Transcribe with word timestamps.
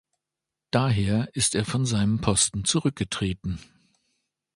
Daher 0.71 1.29
ist 1.35 1.53
er 1.53 1.63
von 1.63 1.85
seinem 1.85 2.21
Posten 2.21 2.65
zurückgetreten. 2.65 3.59